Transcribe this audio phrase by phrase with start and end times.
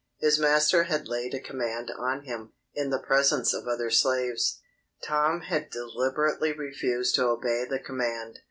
[0.17, 4.59] His master had laid a command on him, in the presence of other slaves.
[5.03, 8.39] Tom had deliberately refused to obey the command.